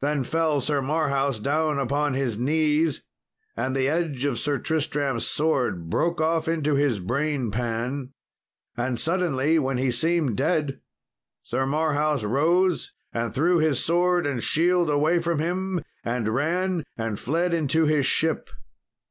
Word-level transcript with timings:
Then 0.00 0.24
fell 0.24 0.62
Sir 0.62 0.80
Marhaus 0.80 1.38
down 1.38 1.78
upon 1.78 2.14
his 2.14 2.38
knees, 2.38 3.02
and 3.54 3.76
the 3.76 3.86
edge 3.86 4.24
of 4.24 4.38
Sir 4.38 4.56
Tristram's 4.56 5.26
sword 5.26 5.90
broke 5.90 6.22
off 6.22 6.48
into 6.48 6.74
his 6.74 7.00
brain 7.00 7.50
pan. 7.50 8.14
And 8.78 8.98
suddenly 8.98 9.58
when 9.58 9.76
he 9.76 9.90
seemed 9.90 10.38
dead, 10.38 10.80
Sir 11.42 11.66
Marhaus 11.66 12.24
rose 12.24 12.94
and 13.12 13.34
threw 13.34 13.58
his 13.58 13.84
sword 13.84 14.26
and 14.26 14.42
shield 14.42 14.88
away 14.88 15.20
from 15.20 15.38
him 15.38 15.82
and 16.02 16.28
ran 16.30 16.84
and 16.96 17.18
fled 17.20 17.52
into 17.52 17.84
his 17.84 18.06
ship. 18.06 18.48